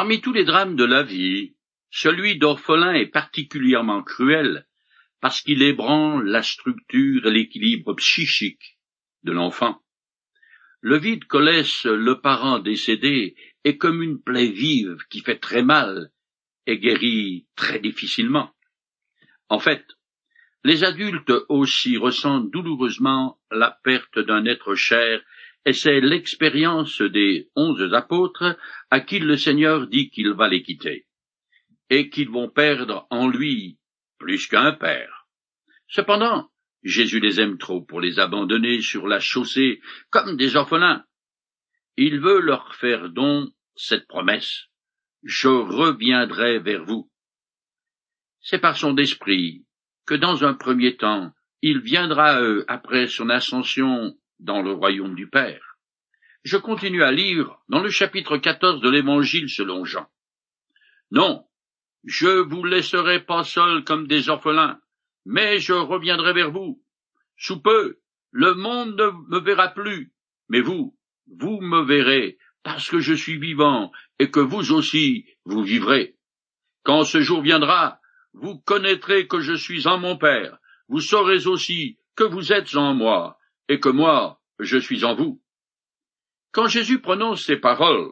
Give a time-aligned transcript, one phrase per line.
[0.00, 1.56] Parmi tous les drames de la vie,
[1.90, 4.66] celui d'orphelin est particulièrement cruel
[5.20, 8.78] parce qu'il ébranle la structure et l'équilibre psychique
[9.24, 9.82] de l'enfant.
[10.80, 15.62] Le vide que laisse le parent décédé est comme une plaie vive qui fait très
[15.62, 16.10] mal
[16.64, 18.54] et guérit très difficilement.
[19.50, 19.84] En fait,
[20.64, 25.20] les adultes aussi ressentent douloureusement la perte d'un être cher
[25.64, 28.56] et c'est l'expérience des onze apôtres
[28.90, 31.06] à qui le Seigneur dit qu'il va les quitter
[31.90, 33.78] et qu'ils vont perdre en lui
[34.18, 35.26] plus qu'un père.
[35.88, 36.50] Cependant,
[36.82, 39.80] Jésus les aime trop pour les abandonner sur la chaussée
[40.10, 41.04] comme des orphelins.
[41.96, 44.66] Il veut leur faire don cette promesse.
[45.22, 47.10] Je reviendrai vers vous.
[48.40, 49.66] C'est par son esprit
[50.06, 55.14] que dans un premier temps, il viendra à eux après son ascension dans le royaume
[55.14, 55.76] du Père.
[56.42, 60.06] Je continue à lire dans le chapitre 14 de l'Évangile selon Jean.
[61.10, 61.44] Non,
[62.04, 64.80] je vous laisserai pas seuls comme des orphelins,
[65.26, 66.82] mais je reviendrai vers vous.
[67.36, 67.98] Sous peu,
[68.30, 70.12] le monde ne me verra plus,
[70.48, 70.96] mais vous,
[71.26, 76.16] vous me verrez, parce que je suis vivant, et que vous aussi, vous vivrez.
[76.84, 78.00] Quand ce jour viendra,
[78.32, 82.94] vous connaîtrez que je suis en mon Père, vous saurez aussi que vous êtes en
[82.94, 83.39] moi,
[83.70, 85.40] et que moi, je suis en vous.
[86.50, 88.10] Quand Jésus prononce ces paroles,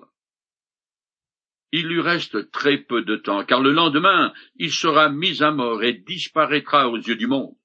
[1.73, 5.83] il lui reste très peu de temps, car le lendemain, il sera mis à mort
[5.83, 7.57] et disparaîtra aux yeux du monde.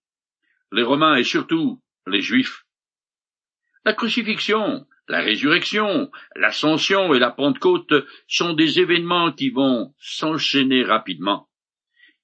[0.71, 2.65] Les Romains et surtout les Juifs.
[3.85, 7.93] La crucifixion, la résurrection, l'ascension et la Pentecôte
[8.27, 11.47] sont des événements qui vont s'enchaîner rapidement.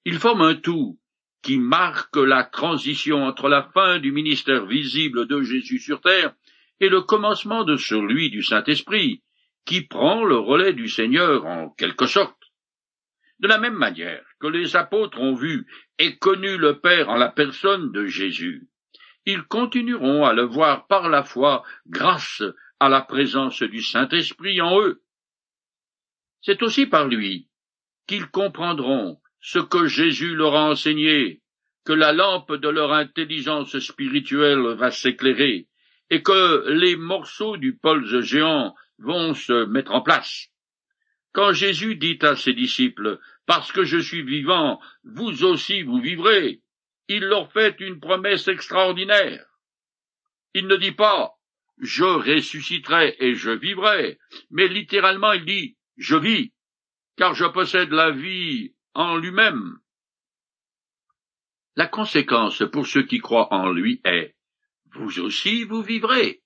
[0.04, 0.98] Ils forment un tout
[1.42, 6.34] qui marque la transition entre la fin du ministère visible de Jésus sur terre
[6.80, 9.22] et le commencement de celui du Saint-Esprit,
[9.64, 12.36] qui prend le relais du Seigneur en quelque sorte.
[13.38, 15.66] De la même manière que les apôtres ont vu
[15.98, 18.68] et connu le Père en la personne de Jésus,
[19.26, 22.42] ils continueront à le voir par la foi grâce
[22.80, 25.02] à la présence du Saint-Esprit en eux.
[26.42, 27.48] C'est aussi par lui
[28.06, 31.40] qu'ils comprendront ce que Jésus leur a enseigné,
[31.84, 35.66] que la lampe de leur intelligence spirituelle va s'éclairer,
[36.10, 40.48] et que les morceaux du pulse géant vont se mettre en place.
[41.32, 46.60] Quand Jésus dit à ses disciples, Parce que je suis vivant, vous aussi vous vivrez,
[47.08, 49.44] il leur fait une promesse extraordinaire.
[50.54, 51.32] Il ne dit pas
[51.78, 54.18] Je ressusciterai et je vivrai,
[54.50, 56.52] mais littéralement il dit Je vis,
[57.16, 59.78] car je possède la vie en lui-même.
[61.76, 64.36] La conséquence pour ceux qui croient en lui est
[64.92, 66.42] Vous aussi vous vivrez.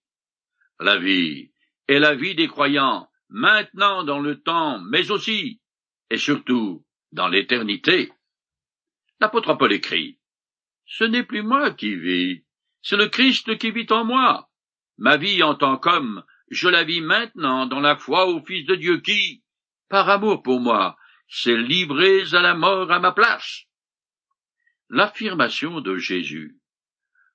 [0.81, 1.53] La vie
[1.89, 5.61] et la vie des croyants, maintenant dans le temps, mais aussi,
[6.11, 8.13] et surtout, dans l'éternité.
[9.21, 10.19] L'apôtre Paul écrit,
[10.87, 12.45] Ce n'est plus moi qui vis,
[12.83, 14.51] c'est le Christ qui vit en moi.
[14.99, 18.75] Ma vie en tant qu'homme, je la vis maintenant dans la foi au Fils de
[18.75, 19.43] Dieu qui,
[19.89, 20.97] par amour pour moi,
[21.29, 23.65] s'est livré à la mort à ma place.
[24.91, 26.57] L'affirmation de Jésus.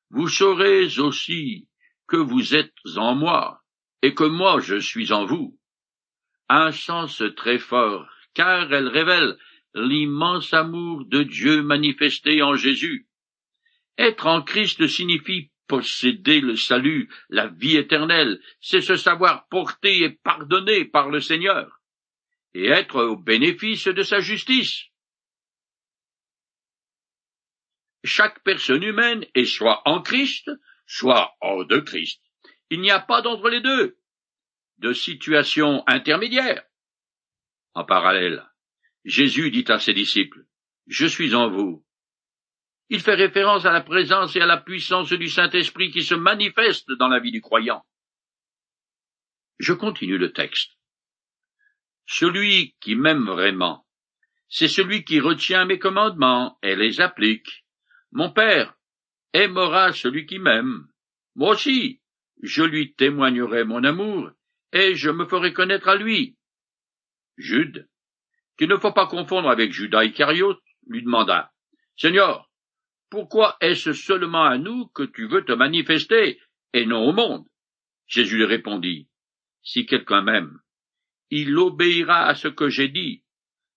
[0.10, 1.68] Vous saurez aussi
[2.08, 3.62] que vous êtes en moi,
[4.02, 5.60] et que moi je suis en vous,
[6.50, 9.38] un sens très fort, car elle révèle
[9.76, 13.08] l'immense amour de Dieu manifesté en Jésus.
[13.98, 20.10] Être en Christ signifie posséder le salut, la vie éternelle, c'est se savoir porter et
[20.10, 21.79] pardonner par le Seigneur,
[22.54, 24.86] et être au bénéfice de sa justice.
[28.04, 30.50] Chaque personne humaine est soit en Christ,
[30.86, 32.22] soit hors de Christ.
[32.70, 33.98] Il n'y a pas d'entre les deux,
[34.78, 36.64] de situation intermédiaire.
[37.74, 38.46] En parallèle,
[39.06, 40.46] Jésus dit à ses disciples,
[40.88, 41.86] Je suis en vous.
[42.90, 46.90] Il fait référence à la présence et à la puissance du Saint-Esprit qui se manifeste
[46.94, 47.86] dans la vie du croyant.
[49.60, 50.79] Je continue le texte.
[52.12, 53.86] Celui qui m'aime vraiment,
[54.48, 57.64] c'est celui qui retient mes commandements et les applique.
[58.12, 58.76] Mon Père
[59.34, 60.88] aimera celui qui m'aime.
[61.36, 62.02] Moi aussi,
[62.42, 64.32] je lui témoignerai mon amour,
[64.74, 66.36] et je me ferai connaître à lui.
[67.38, 67.88] Jude,
[68.58, 71.54] qu'il ne faut pas confondre avec Judas Iscariote, lui demanda,
[71.96, 72.50] Seigneur,
[73.12, 76.42] pourquoi est-ce seulement à nous que tu veux te manifester,
[76.74, 77.46] et non au monde?
[78.08, 79.08] Jésus lui répondit,
[79.62, 80.60] Si quelqu'un m'aime,
[81.32, 83.24] il obéira à ce que j'ai dit.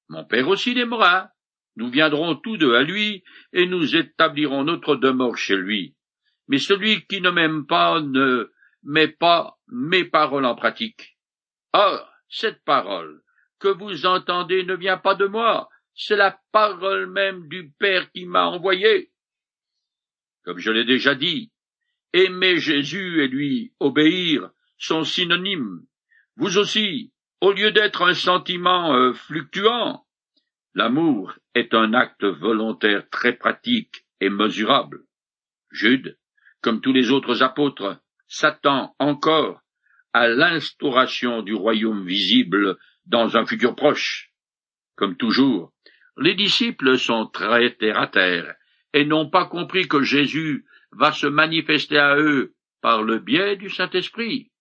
[0.08, 1.30] Mon Père aussi l'aimera.
[1.76, 5.96] Nous viendrons tous deux à lui, et nous établirons notre demeure chez lui.
[6.48, 8.52] Mais celui qui ne m'aime pas ne
[8.82, 11.16] met pas mes paroles en pratique.
[11.72, 13.22] Or, cette parole
[13.58, 18.26] que vous entendez ne vient pas de moi, c'est la parole même du Père qui
[18.26, 19.12] m'a envoyé.
[20.44, 21.52] Comme je l'ai déjà dit,
[22.12, 25.86] aimer Jésus et lui obéir sont synonymes.
[26.36, 27.12] Vous aussi,
[27.42, 30.06] au lieu d'être un sentiment euh, fluctuant,
[30.74, 35.00] l'amour est un acte volontaire très pratique et mesurable.
[35.72, 36.16] Jude,
[36.60, 39.60] comme tous les autres apôtres, s'attend encore
[40.12, 44.30] à l'instauration du royaume visible dans un futur proche.
[44.94, 45.72] Comme toujours,
[46.16, 48.54] les disciples sont très terre à terre
[48.92, 53.68] et n'ont pas compris que Jésus va se manifester à eux par le biais du
[53.68, 54.51] Saint-Esprit.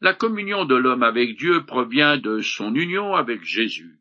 [0.00, 3.98] La communion de l'homme avec Dieu provient de son union avec Jésus.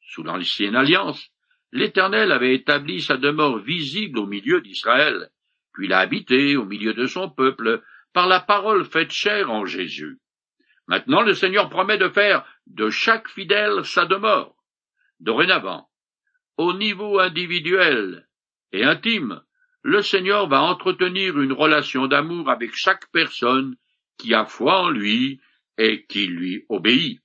[0.00, 1.30] Sous l'ancienne alliance,
[1.70, 5.30] l'Éternel avait établi sa demeure visible au milieu d'Israël,
[5.72, 7.80] puis l'a habité au milieu de son peuple
[8.12, 10.18] par la parole faite chair en Jésus.
[10.88, 14.56] Maintenant le Seigneur promet de faire de chaque fidèle sa demeure.
[15.20, 15.88] Dorénavant,
[16.56, 18.28] au niveau individuel
[18.72, 19.42] et intime,
[19.82, 23.76] le Seigneur va entretenir une relation d'amour avec chaque personne
[24.18, 25.40] qui a foi en lui
[25.78, 27.20] et qui lui obéit.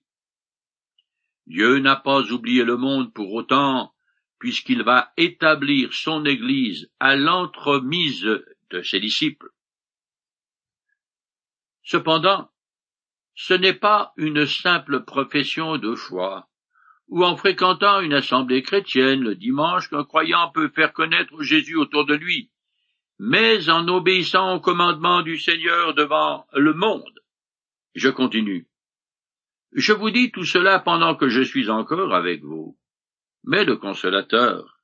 [1.47, 3.93] Dieu n'a pas oublié le monde pour autant,
[4.37, 8.23] puisqu'il va établir son Église à l'entremise
[8.69, 9.49] de ses disciples.
[11.83, 12.51] Cependant,
[13.33, 16.49] ce n'est pas une simple profession de foi,
[17.07, 22.05] ou en fréquentant une assemblée chrétienne le dimanche qu'un croyant peut faire connaître Jésus autour
[22.05, 22.51] de lui,
[23.19, 27.19] mais en obéissant au commandement du Seigneur devant le monde.
[27.93, 28.67] Je continue.
[29.73, 32.77] Je vous dis tout cela pendant que je suis encore avec vous.
[33.43, 34.79] Mais le consolateur,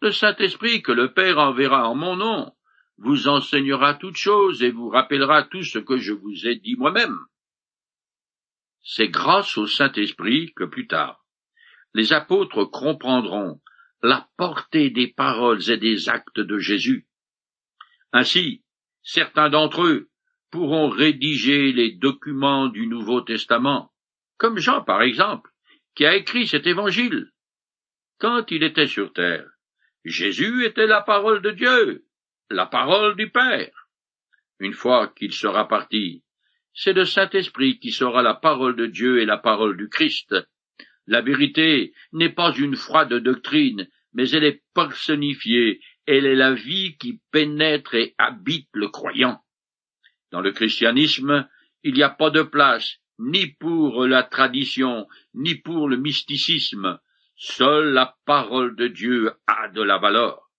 [0.00, 2.52] le Saint-Esprit que le Père enverra en mon nom,
[2.96, 7.18] vous enseignera toutes choses et vous rappellera tout ce que je vous ai dit moi-même.
[8.82, 11.24] C'est grâce au Saint-Esprit que plus tard,
[11.92, 13.60] les apôtres comprendront
[14.02, 17.06] la portée des paroles et des actes de Jésus.
[18.14, 18.62] Ainsi,
[19.02, 20.08] certains d'entre eux
[20.52, 23.92] pourront rédiger les documents du Nouveau Testament,
[24.38, 25.50] comme Jean par exemple,
[25.96, 27.32] qui a écrit cet évangile.
[28.20, 29.50] Quand il était sur terre,
[30.04, 32.06] Jésus était la parole de Dieu,
[32.50, 33.88] la parole du Père.
[34.60, 36.22] Une fois qu'il sera parti,
[36.72, 40.36] c'est le Saint-Esprit qui sera la parole de Dieu et la parole du Christ.
[41.08, 46.96] La vérité n'est pas une froide doctrine, mais elle est personnifiée, elle est la vie
[46.98, 49.40] qui pénètre et habite le croyant.
[50.30, 51.48] Dans le christianisme,
[51.82, 56.98] il n'y a pas de place ni pour la tradition, ni pour le mysticisme.
[57.36, 60.50] Seule la parole de Dieu a de la valeur.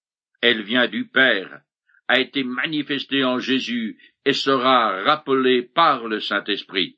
[0.41, 1.61] Elle vient du Père,
[2.07, 6.97] a été manifesté en Jésus et sera rappelé par le Saint-Esprit.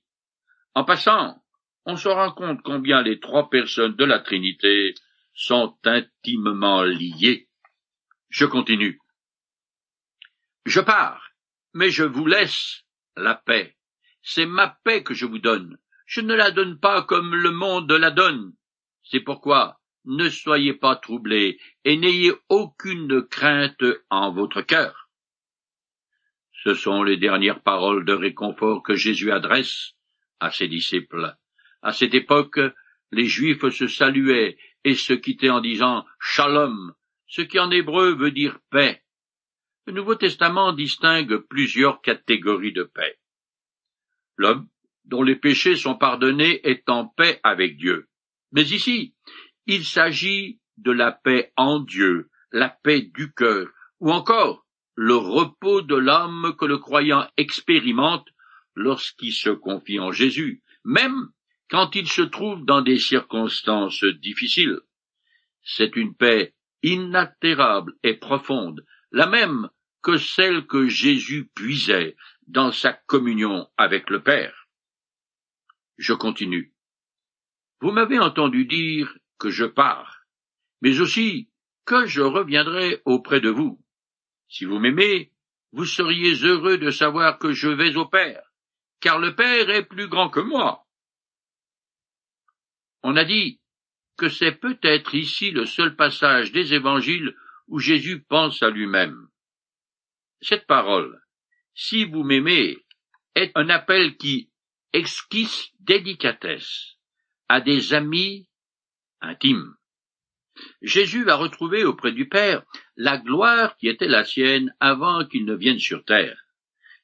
[0.73, 1.41] En passant,
[1.85, 4.94] on se rend compte combien les trois personnes de la Trinité
[5.33, 7.46] sont intimement liées.
[8.29, 9.00] Je continue.
[10.65, 11.31] Je pars,
[11.74, 12.83] mais je vous laisse
[13.15, 13.75] la paix.
[14.21, 15.77] C'est ma paix que je vous donne.
[16.06, 18.53] Je ne la donne pas comme le monde la donne.
[19.03, 25.09] C'est pourquoi ne soyez pas troublés et n'ayez aucune crainte en votre cœur.
[26.63, 29.94] Ce sont les dernières paroles de réconfort que Jésus adresse
[30.39, 31.35] à ses disciples.
[31.81, 32.59] À cette époque,
[33.12, 36.94] les Juifs se saluaient et se quittaient en disant Shalom,
[37.27, 39.03] ce qui en hébreu veut dire paix.
[39.85, 43.19] Le Nouveau Testament distingue plusieurs catégories de paix.
[44.37, 44.67] L'homme
[45.05, 48.07] dont les péchés sont pardonnés est en paix avec Dieu.
[48.51, 49.15] Mais ici,
[49.65, 53.67] il s'agit de la paix en Dieu, la paix du cœur,
[53.99, 54.65] ou encore
[54.95, 58.27] le repos de l'âme que le croyant expérimente
[58.75, 61.29] lorsqu'il se confie en Jésus, même
[61.69, 64.79] quand il se trouve dans des circonstances difficiles.
[65.63, 66.53] C'est une paix
[66.87, 69.69] inaltérable et profonde, la même
[70.01, 72.15] que celle que Jésus puisait
[72.47, 74.67] dans sa communion avec le Père.
[75.97, 76.73] Je continue.
[77.81, 80.21] Vous m'avez entendu dire que je pars,
[80.81, 81.49] mais aussi
[81.85, 83.83] que je reviendrai auprès de vous.
[84.47, 85.33] Si vous m'aimez,
[85.73, 88.44] vous seriez heureux de savoir que je vais au Père,
[88.99, 90.85] car le Père est plus grand que moi.
[93.03, 93.59] On a dit
[94.18, 97.36] que c'est peut-être ici le seul passage des évangiles
[97.68, 99.28] où Jésus pense à lui-même.
[100.42, 101.21] Cette parole,
[101.76, 102.78] si vous m'aimez,
[103.36, 104.50] est un appel qui
[104.94, 106.97] exquise délicatesse
[107.47, 108.50] à des amis
[109.21, 109.76] intime.
[110.81, 112.64] Jésus va retrouver auprès du Père
[112.95, 116.38] la gloire qui était la sienne avant qu'il ne vienne sur terre,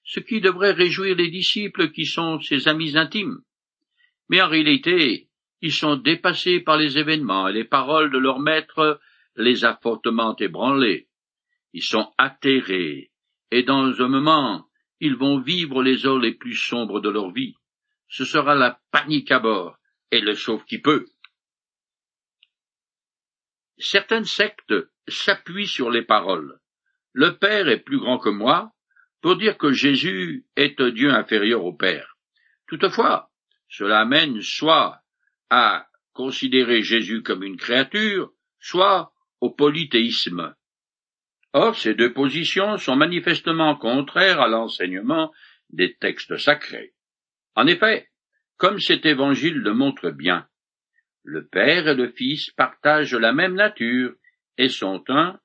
[0.04, 3.42] ce qui devrait réjouir les disciples qui sont ses amis intimes.
[4.30, 5.30] Mais en réalité,
[5.64, 9.00] Ils sont dépassés par les événements et les paroles de leur maître
[9.38, 11.08] les a fortement ébranlés.
[11.72, 13.12] Ils sont atterrés,
[13.50, 14.68] et dans un moment,
[15.00, 17.56] ils vont vivre les heures les plus sombres de leur vie.
[18.10, 19.78] Ce sera la panique à bord,
[20.12, 21.06] et le sauve qui peut.
[23.78, 24.76] Certaines sectes
[25.08, 26.60] s'appuient sur les paroles.
[27.14, 28.74] Le Père est plus grand que moi,
[29.22, 32.18] pour dire que Jésus est un Dieu inférieur au Père.
[32.68, 33.32] Toutefois,
[33.70, 35.03] cela amène soit
[35.50, 40.56] à considérer Jésus comme une créature, soit au polythéisme.
[41.54, 45.32] Or, ces deux positions sont manifestement contraires à l'enseignement
[45.70, 46.94] des textes sacrés.
[47.56, 48.10] En effet,
[48.58, 50.48] comme cet évangile le montre bien,
[51.24, 54.14] le Père et le Fils partagent la même nature
[54.58, 55.40] et sont un,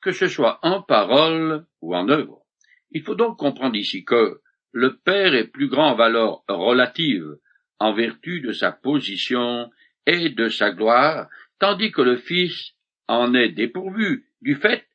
[0.00, 2.42] que ce soit en parole ou en œuvre.
[2.90, 4.40] Il faut donc comprendre ici que
[4.72, 7.36] le Père est plus grand en valeur relative
[7.78, 9.70] en vertu de sa position
[10.06, 11.28] et de sa gloire,
[11.58, 12.72] tandis que le Fils
[13.08, 14.86] en est dépourvu du fait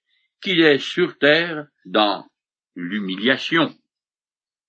[0.41, 2.25] qu'il est sur terre dans
[2.75, 3.75] l'humiliation.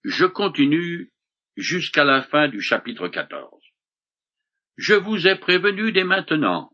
[0.03, 1.13] Je continue
[1.57, 3.63] jusqu'à la fin du chapitre 14.
[4.77, 6.71] Je vous ai prévenu dès maintenant,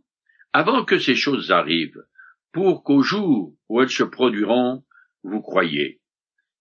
[0.53, 2.05] avant que ces choses arrivent,
[2.53, 4.85] pour qu'au jour où elles se produiront,
[5.25, 6.01] vous croyiez.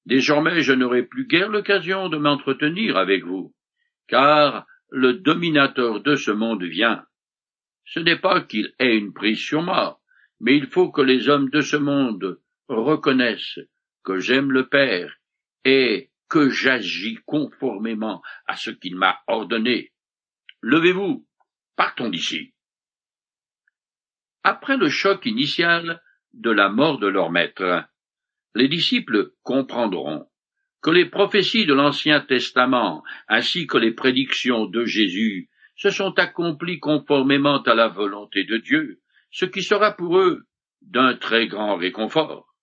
[0.06, 3.54] Désormais je n'aurai plus guère l'occasion de m'entretenir avec vous,
[4.08, 7.06] car le dominateur de ce monde vient.
[7.86, 10.00] Ce n'est pas qu'il ait une prise sur moi,
[10.40, 13.60] mais il faut que les hommes de ce monde reconnaissent
[14.04, 15.16] que j'aime le Père
[15.64, 19.94] et que j'agis conformément à ce qu'il m'a ordonné.
[20.62, 21.28] Levez-vous,
[21.76, 22.54] partons d'ici.
[24.44, 26.02] Après le choc initial
[26.34, 27.84] de la mort de leur maître,
[28.54, 30.30] les disciples comprendront
[30.86, 36.80] que les prophéties de l'Ancien Testament ainsi que les prédictions de Jésus se sont accomplies
[36.80, 39.00] conformément à la volonté de Dieu,
[39.32, 40.44] ce qui sera pour eux
[40.84, 42.54] d'un très grand réconfort.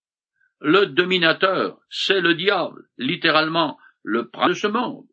[0.60, 5.08] Le dominateur, c'est le diable, littéralement le prince de ce monde,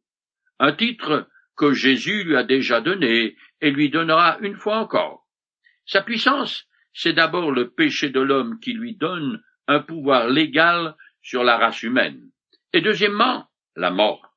[0.59, 5.25] un titre que Jésus lui a déjà donné et lui donnera une fois encore.
[5.87, 11.43] Sa puissance, c'est d'abord le péché de l'homme qui lui donne un pouvoir légal sur
[11.43, 12.29] la race humaine.
[12.73, 14.33] Et deuxièmement, la mort.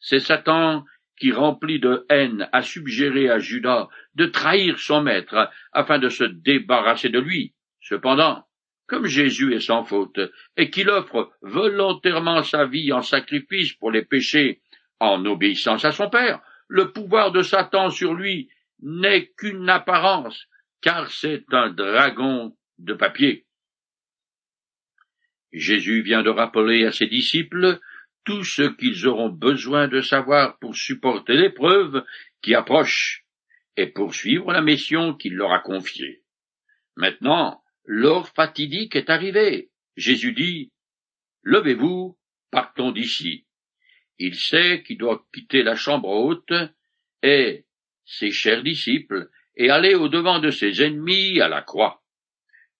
[0.00, 0.84] C'est Satan
[1.18, 6.24] qui, rempli de haine, a suggéré à Judas de trahir son maître afin de se
[6.24, 7.54] débarrasser de lui.
[7.80, 8.44] Cependant,
[8.86, 10.20] comme Jésus est sans faute
[10.56, 14.60] et qu'il offre volontairement sa vie en sacrifice pour les péchés
[15.00, 18.48] en obéissance à son Père, le pouvoir de Satan sur lui
[18.80, 20.46] n'est qu'une apparence,
[20.80, 23.46] car c'est un dragon de papier.
[25.54, 27.78] Jésus vient de rappeler à ses disciples
[28.24, 32.04] tout ce qu'ils auront besoin de savoir pour supporter l'épreuve
[32.42, 33.24] qui approche
[33.76, 36.22] et poursuivre la mission qu'il leur a confiée.
[36.96, 39.70] Maintenant, l'heure fatidique est arrivée.
[39.96, 40.72] Jésus dit,
[41.42, 42.18] Levez-vous,
[42.50, 43.46] partons d'ici.
[44.18, 46.52] Il sait qu'il doit quitter la chambre haute
[47.22, 47.64] et
[48.04, 52.02] ses chers disciples et aller au-devant de ses ennemis à la croix.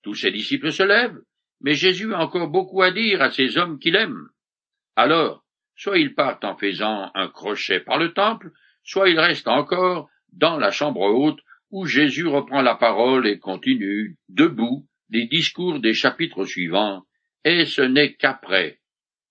[0.02, 1.20] Tous ses disciples se lèvent,
[1.60, 4.28] mais Jésus a encore beaucoup à dire à ces hommes qu'il aime.
[4.96, 5.44] Alors,
[5.76, 10.58] soit il part en faisant un crochet par le temple, soit il reste encore dans
[10.58, 16.44] la chambre haute où Jésus reprend la parole et continue, debout, les discours des chapitres
[16.44, 17.04] suivants,
[17.44, 18.80] et ce n'est qu'après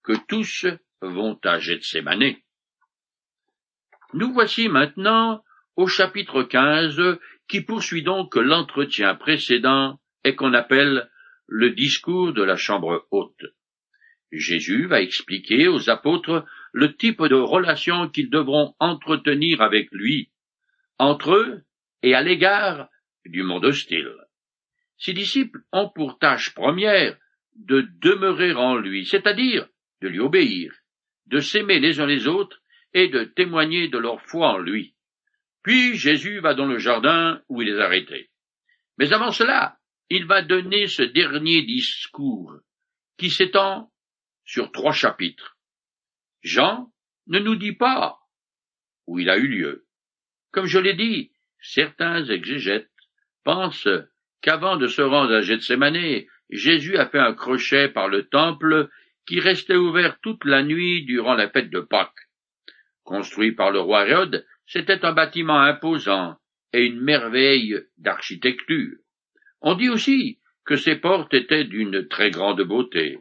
[0.04, 0.66] que tous
[1.02, 2.36] vont à Gethsemane.
[4.14, 5.44] Nous voici maintenant
[5.76, 11.10] au chapitre 15 qui poursuit donc l'entretien précédent et qu'on appelle
[11.56, 13.46] le discours de la chambre haute.
[14.32, 20.32] Jésus va expliquer aux apôtres le type de relation qu'ils devront entretenir avec lui,
[20.98, 21.62] entre eux
[22.02, 22.90] et à l'égard
[23.28, 24.16] du monde hostile.
[24.98, 27.16] Ses disciples ont pour tâche première
[27.56, 29.68] de demeurer en lui, c'est-à-dire
[30.02, 30.74] de lui obéir,
[31.28, 32.64] de s'aimer les uns les autres
[32.96, 34.96] et de témoigner de leur foi en lui.
[35.62, 38.32] Puis Jésus va dans le jardin où il est arrêté.
[38.98, 39.78] Mais avant cela,
[40.16, 42.60] il va donner ce dernier discours
[43.18, 43.92] qui s'étend
[44.46, 45.58] sur trois chapitres.
[46.44, 46.92] Jean
[47.26, 48.20] ne nous dit pas
[49.08, 49.88] où il a eu lieu.
[50.52, 52.92] Comme je l'ai dit, certains exégètes
[53.44, 53.88] pensent
[54.42, 58.90] qu'avant de se rendre à Gethsemane, Jésus a fait un crochet par le temple
[59.26, 62.30] qui restait ouvert toute la nuit durant la fête de Pâques.
[63.04, 66.38] Construit par le roi Hérode, c'était un bâtiment imposant
[66.72, 68.98] et une merveille d'architecture.
[69.64, 73.20] On dit aussi que ses portes étaient d'une très grande beauté.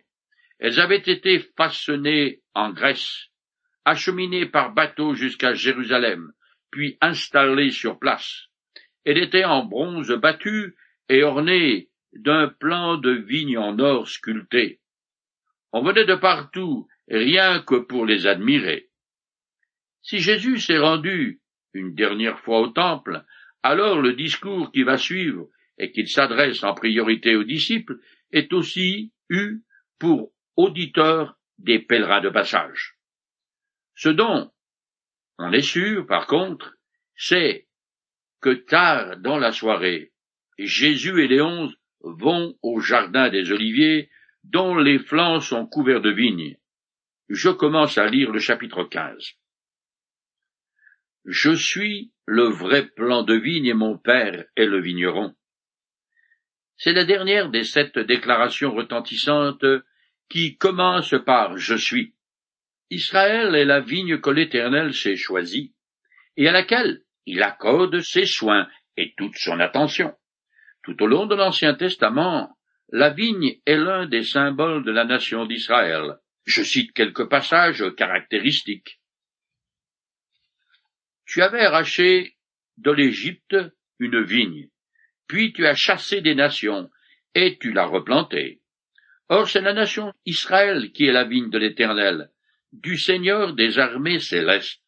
[0.58, 3.28] Elles avaient été façonnées en Grèce,
[3.84, 6.32] acheminées par bateau jusqu'à Jérusalem,
[6.72, 8.49] puis installées sur place.
[9.04, 10.75] Elle était en bronze battu
[11.08, 14.80] et ornée d'un plan de vigne en or sculpté.
[15.72, 18.88] On venait de partout, rien que pour les admirer.
[20.02, 21.40] Si Jésus s'est rendu
[21.72, 23.25] une dernière fois au temple,
[23.62, 27.98] alors le discours qui va suivre et qu'il s'adresse en priorité aux disciples
[28.30, 29.62] est aussi eu
[29.98, 32.96] pour auditeurs des pèlerins de passage.
[33.94, 34.50] Ce dont
[35.38, 36.74] on est sûr, par contre,
[37.16, 37.68] c'est
[38.40, 40.12] que tard dans la soirée,
[40.58, 44.10] Jésus et les onze vont au jardin des Oliviers,
[44.44, 46.56] dont les flancs sont couverts de vignes.
[47.28, 49.34] Je commence à lire le chapitre 15.
[51.24, 55.34] Je suis le vrai plan de vigne et mon père est le vigneron.
[56.82, 59.64] C'est la dernière des sept déclarations retentissantes
[60.28, 62.16] qui commence par Je suis.
[62.90, 65.76] Israël est la vigne que l'Éternel s'est choisie,
[66.36, 70.12] et à laquelle il accorde ses soins et toute son attention.
[70.82, 72.50] Tout au long de l'Ancien Testament,
[72.88, 76.16] la vigne est l'un des symboles de la nation d'Israël.
[76.46, 79.00] Je cite quelques passages caractéristiques.
[81.26, 82.36] Tu avais arraché
[82.78, 83.54] de l'Égypte
[84.00, 84.68] une vigne,
[85.32, 86.90] puis tu as chassé des nations,
[87.34, 88.60] et tu l'as replantée.
[89.30, 92.28] Or c'est la nation Israël qui est la vigne de l'Éternel,
[92.70, 94.82] du Seigneur des armées célestes.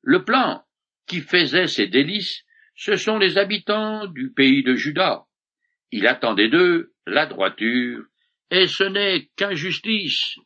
[0.00, 0.62] Le plan
[1.08, 2.44] qui faisait ses délices,
[2.76, 5.24] ce sont les habitants du pays de Juda.
[5.90, 8.04] Il attendait d'eux la droiture,
[8.52, 10.36] et ce n'est qu'injustice.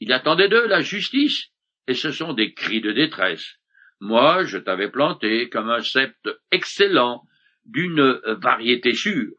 [0.00, 1.50] Il attendait d'eux la justice,
[1.86, 3.58] et ce sont des cris de détresse.
[4.00, 6.16] Moi, je t'avais planté comme un sept
[6.50, 7.26] excellent
[7.64, 9.34] d'une variété sûre.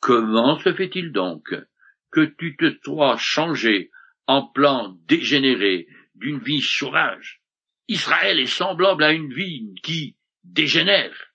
[0.00, 1.54] Comment se fait-il donc
[2.10, 3.90] que tu te sois changé
[4.26, 7.42] en plan dégénéré d'une vie sauvage?
[7.88, 11.32] Israël est semblable à une vigne qui dégénère.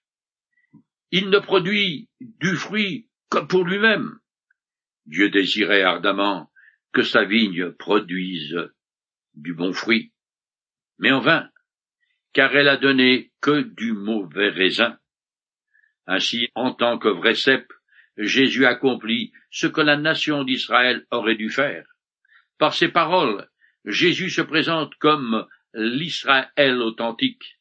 [1.12, 4.20] Il ne produit du fruit que pour lui-même.
[5.06, 6.52] Dieu désirait ardemment
[6.92, 8.56] que sa vigne produise
[9.36, 10.12] du bon fruit.
[11.00, 11.50] Mais en vain,
[12.34, 14.98] car elle a donné que du mauvais raisin.
[16.08, 17.72] Ainsi, en tant que vrai cep,
[18.18, 21.86] Jésus accomplit ce que la nation d'Israël aurait dû faire.
[22.58, 23.48] Par ses paroles,
[23.86, 27.60] Jésus se présente comme l'Israël authentique.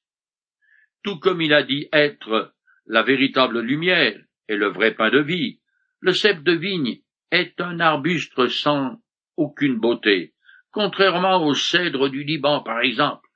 [1.03, 2.55] Tout comme il a dit être
[2.87, 5.61] la véritable lumière et le vrai pain de vie,
[6.01, 9.01] le cep de vigne est un arbuste sans
[9.37, 10.35] aucune beauté,
[10.71, 13.29] contrairement au cèdre du Liban par exemple.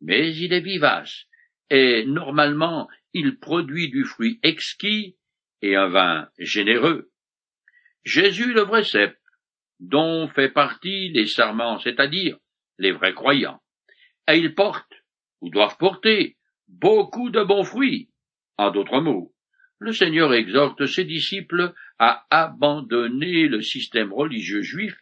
[0.00, 1.26] Mais il est vivace,
[1.70, 5.16] et normalement il produit du fruit exquis
[5.62, 7.10] et un vin généreux.
[8.04, 9.16] Jésus le vrai cep,
[9.78, 12.38] dont fait partie les serments, c'est-à-dire
[12.78, 13.60] les vrais croyants
[14.30, 15.02] et ils portent,
[15.40, 16.36] ou doivent porter,
[16.68, 18.10] beaucoup de bons fruits.
[18.56, 19.34] En d'autres mots,
[19.78, 24.98] le Seigneur exhorte ses disciples à abandonner le système religieux juif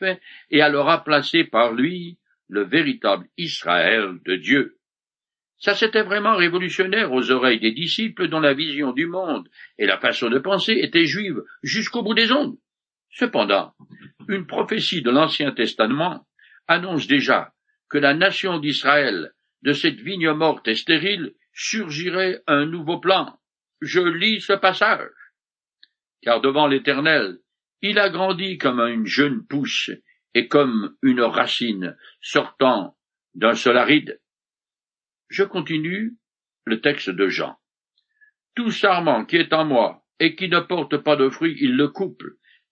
[0.51, 2.18] et à le remplacer par lui
[2.49, 4.78] le véritable Israël de Dieu.
[5.59, 9.99] Ça c'était vraiment révolutionnaire aux oreilles des disciples dont la vision du monde et la
[9.99, 12.57] façon de penser étaient juives jusqu'au bout des ondes.
[13.11, 13.75] Cependant,
[14.29, 16.27] une prophétie de l'Ancien Testament
[16.68, 17.53] annonce déjà
[17.88, 23.38] que la nation d'Israël, de cette vigne morte et stérile, surgirait un nouveau plan.
[23.81, 25.11] Je lis ce passage.
[26.23, 27.38] Car devant l'Éternel,
[27.83, 29.90] il a grandi comme une jeune pousse
[30.35, 32.97] et comme une racine sortant
[33.35, 34.21] d'un sol aride.
[35.29, 36.17] Je continue
[36.64, 37.57] le texte de Jean.
[38.55, 41.88] Tout sarment qui est en moi et qui ne porte pas de fruits, il le
[41.88, 42.25] coupe,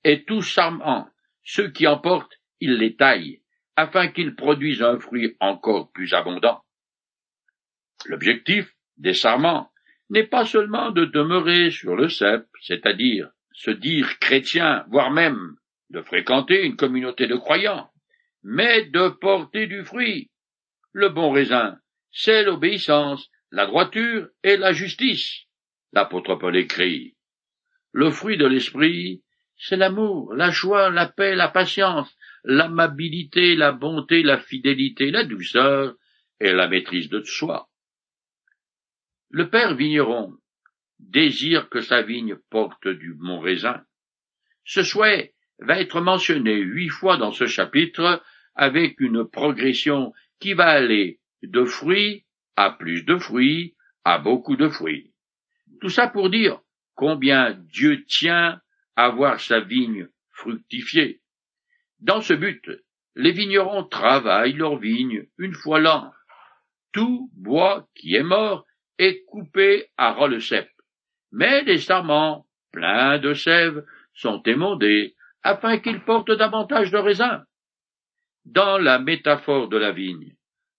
[0.04, 1.08] et tout sarment,
[1.44, 3.42] ceux qui en portent, il les taille,
[3.76, 6.64] afin qu'ils produisent un fruit encore plus abondant.
[8.06, 9.70] L'objectif des sarments
[10.10, 15.56] n'est pas seulement de demeurer sur le cep, c'est-à-dire se dire chrétien, voire même
[15.90, 17.90] de fréquenter une communauté de croyants,
[18.42, 20.30] mais de porter du fruit.
[20.92, 21.78] Le bon raisin,
[22.10, 25.46] c'est l'obéissance, la droiture et la justice.
[25.92, 27.16] L'apôtre Paul écrit.
[27.92, 29.22] Le fruit de l'esprit,
[29.56, 32.14] c'est l'amour, la joie, la paix, la patience,
[32.44, 35.94] l'amabilité, la bonté, la fidélité, la douceur
[36.40, 37.68] et la maîtrise de soi.
[39.30, 40.36] Le père vigneron
[40.98, 43.82] désire que sa vigne porte du bon raisin.
[44.64, 48.22] Ce souhait va être mentionné huit fois dans ce chapitre
[48.54, 52.24] avec une progression qui va aller de fruits
[52.56, 55.12] à plus de fruits à beaucoup de fruits.
[55.80, 56.60] Tout ça pour dire
[56.94, 58.60] combien Dieu tient
[58.96, 61.20] à voir sa vigne fructifier.
[62.00, 62.70] Dans ce but,
[63.14, 66.12] les vignerons travaillent leurs vignes une fois l'an.
[66.92, 68.64] Tout bois qui est mort
[68.98, 70.40] est coupé à ras le
[71.32, 77.44] mais des sarments, pleins de sève, sont émondés, afin qu'ils portent davantage de raisins.
[78.44, 80.35] Dans la métaphore de la vigne,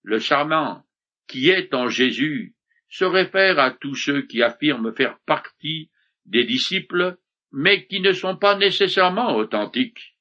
[0.07, 0.85] le sarment,
[1.27, 2.55] qui est en Jésus,
[2.87, 5.91] se réfère à tous ceux qui affirment faire partie
[6.25, 7.17] des disciples,
[7.51, 10.17] mais qui ne sont pas nécessairement authentiques.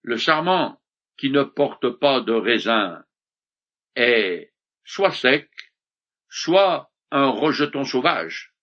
[0.00, 0.80] Le sarment
[1.18, 3.04] qui ne porte pas de raisin
[3.96, 5.50] est soit sec,
[6.30, 8.54] soit un rejeton sauvage.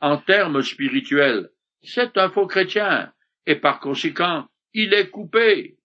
[0.00, 1.50] En termes spirituels,
[1.82, 3.12] c'est un faux chrétien,
[3.44, 5.78] et par conséquent, il est coupé.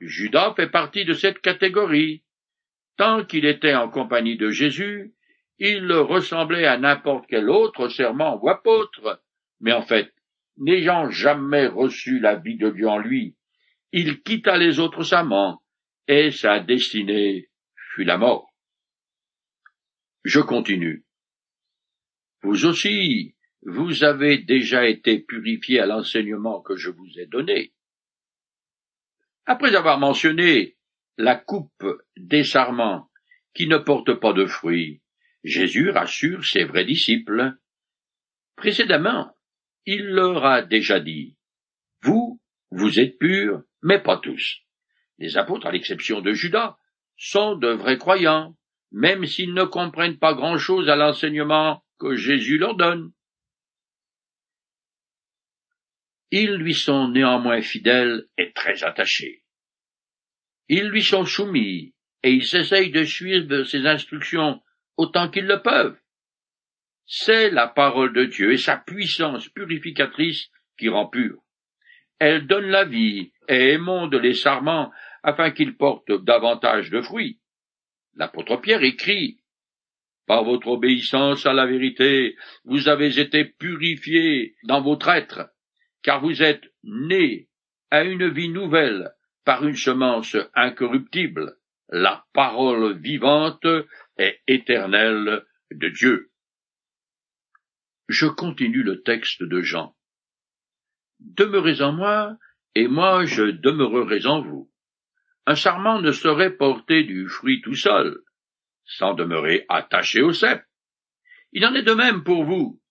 [0.00, 2.22] Judas fait partie de cette catégorie.
[2.98, 5.14] Tant qu'il était en compagnie de Jésus,
[5.60, 9.22] il ressemblait à n'importe quel autre serment ou apôtre,
[9.60, 10.12] mais en fait,
[10.56, 13.36] n'ayant jamais reçu la vie de Dieu en lui,
[13.92, 15.62] il quitta les autres amants,
[16.08, 17.48] et sa destinée
[17.94, 18.52] fut la mort.
[20.24, 21.04] Je continue.
[22.42, 27.72] Vous aussi, vous avez déjà été purifié à l'enseignement que je vous ai donné.
[29.46, 30.77] Après avoir mentionné
[31.18, 31.84] la coupe
[32.16, 32.44] des
[33.52, 35.02] qui ne porte pas de fruits,
[35.42, 37.54] Jésus rassure ses vrais disciples.
[38.56, 39.34] Précédemment,
[39.84, 41.36] il leur a déjà dit,
[42.02, 44.60] Vous, vous êtes purs, mais pas tous.
[45.18, 46.76] Les apôtres, à l'exception de Judas,
[47.16, 48.56] sont de vrais croyants,
[48.92, 53.10] même s'ils ne comprennent pas grand-chose à l'enseignement que Jésus leur donne.
[56.30, 59.42] Ils lui sont néanmoins fidèles et très attachés.
[60.68, 64.60] Ils lui sont soumis, et ils essayent de suivre ses instructions
[64.96, 65.98] autant qu'ils le peuvent.
[67.06, 71.38] C'est la parole de Dieu et sa puissance purificatrice qui rend pur.
[72.18, 77.40] Elle donne la vie et émonde les sarments afin qu'ils portent davantage de fruits.
[78.14, 79.38] L'apôtre Pierre écrit
[80.26, 85.48] Par votre obéissance à la vérité, vous avez été purifiés dans votre être,
[86.02, 87.48] car vous êtes nés
[87.90, 89.12] à une vie nouvelle
[89.48, 91.56] par une semence incorruptible,
[91.88, 93.66] la parole vivante
[94.18, 96.30] et éternelle de Dieu.
[98.10, 99.96] Je continue le texte de Jean.
[101.20, 102.36] Demeurez en moi,
[102.74, 104.70] et moi je demeurerai en vous.
[105.46, 108.18] Un sarment ne saurait porter du fruit tout seul,
[108.84, 110.62] sans demeurer attaché au cep.
[111.52, 112.82] Il en est de même pour vous.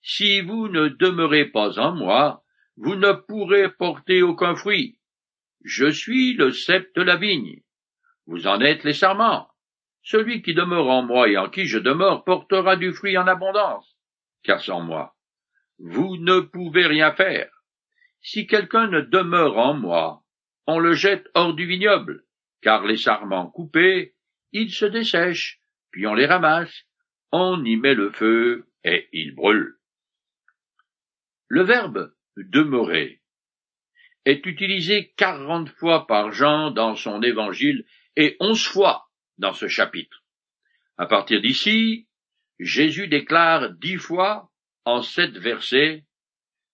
[0.00, 2.42] Si vous ne demeurez pas en moi,
[2.78, 4.95] vous ne pourrez porter aucun fruit.
[5.66, 7.60] Je suis le cep de la vigne.
[8.26, 9.50] Vous en êtes les sarments.
[10.00, 13.96] Celui qui demeure en moi et en qui je demeure portera du fruit en abondance,
[14.44, 15.16] car sans moi,
[15.80, 17.50] vous ne pouvez rien faire.
[18.20, 20.22] Si quelqu'un ne demeure en moi,
[20.68, 22.22] on le jette hors du vignoble,
[22.62, 24.14] car les sarments coupés,
[24.52, 25.58] ils se dessèchent,
[25.90, 26.84] puis on les ramasse,
[27.32, 29.74] on y met le feu, et ils brûlent.
[31.48, 33.20] Le verbe demeurer
[34.26, 37.86] est utilisé quarante fois par Jean dans son évangile
[38.16, 39.06] et onze fois
[39.38, 40.24] dans ce chapitre.
[40.98, 42.08] À partir d'ici,
[42.58, 44.50] Jésus déclare dix fois
[44.84, 46.04] en sept versets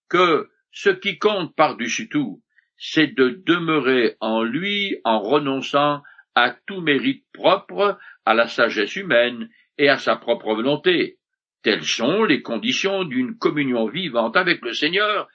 [0.09, 2.41] que ce qui compte par-dessus tout,
[2.77, 6.01] c'est de demeurer en lui en renonçant
[6.35, 11.19] à tout mérite propre, à la sagesse humaine et à sa propre volonté.
[11.61, 15.27] Telles sont les conditions d'une communion vivante avec le Seigneur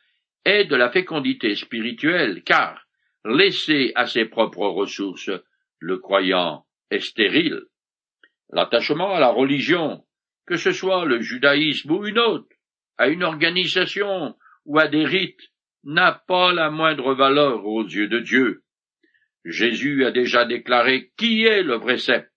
[0.45, 2.87] et de la fécondité spirituelle, car,
[3.25, 5.31] laissé à ses propres ressources,
[5.79, 7.63] le croyant est stérile.
[8.51, 10.05] L'attachement à la religion,
[10.47, 12.49] que ce soit le judaïsme ou une autre,
[12.97, 15.53] à une organisation ou à des rites,
[15.85, 18.63] n'a pas la moindre valeur aux yeux de Dieu.
[19.45, 22.29] Jésus a déjà déclaré qui est le cep.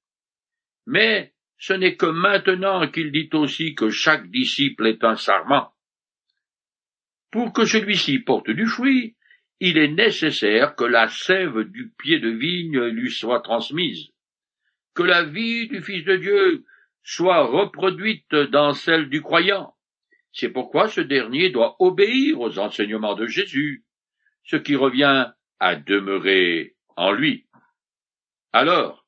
[0.86, 5.71] Mais ce n'est que maintenant qu'il dit aussi que chaque disciple est un sarment.
[7.32, 9.16] Pour que celui-ci porte du fruit,
[9.62, 14.10] il est nécessaire que la sève du pied de vigne lui soit transmise,
[14.94, 16.66] que la vie du Fils de Dieu
[17.04, 19.74] soit reproduite dans celle du croyant.
[20.34, 23.86] C'est pourquoi ce dernier doit obéir aux enseignements de Jésus,
[24.44, 27.46] ce qui revient à demeurer en lui.
[28.52, 29.06] Alors,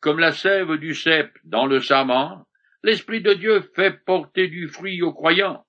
[0.00, 2.44] comme la sève du cep dans le sarment,
[2.82, 5.64] l'Esprit de Dieu fait porter du fruit aux croyants.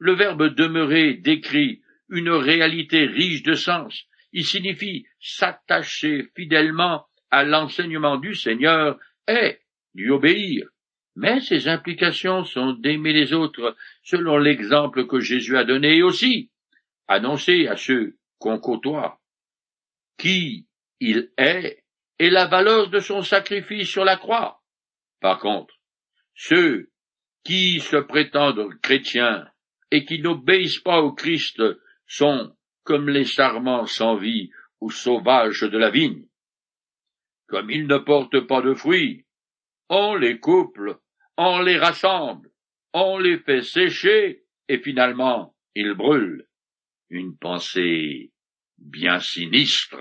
[0.00, 4.06] Le verbe demeurer décrit une réalité riche de sens.
[4.32, 9.58] Il signifie s'attacher fidèlement à l'enseignement du Seigneur et
[9.94, 10.66] lui obéir.
[11.16, 16.50] Mais ces implications sont d'aimer les autres selon l'exemple que Jésus a donné aussi
[17.06, 19.20] annoncer à ceux qu'on côtoie
[20.16, 20.66] qui
[21.00, 21.84] il est
[22.18, 24.62] et la valeur de son sacrifice sur la croix.
[25.20, 25.74] Par contre,
[26.34, 26.90] ceux
[27.44, 29.46] qui se prétendent chrétiens
[29.90, 31.62] et qui n'obéissent pas au Christ
[32.06, 34.50] sont comme les sarments sans vie
[34.80, 36.26] ou sauvages de la vigne.
[37.46, 39.26] Comme ils ne portent pas de fruits,
[39.88, 40.98] on les couple,
[41.36, 42.50] on les rassemble,
[42.92, 46.46] on les fait sécher, et finalement ils brûlent.
[47.08, 48.32] Une pensée
[48.78, 49.98] bien sinistre.